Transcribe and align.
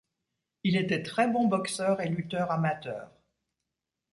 Il 0.63 0.77
était 0.77 1.03
très 1.03 1.27
bon 1.27 1.45
boxeur 1.45 2.01
et 2.01 2.09
lutteur 2.09 2.49
amateur. 2.49 3.11